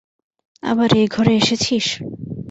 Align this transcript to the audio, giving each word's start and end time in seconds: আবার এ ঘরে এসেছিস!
আবার 0.63 0.89
এ 0.93 1.13
ঘরে 1.15 1.33
এসেছিস! 1.35 1.85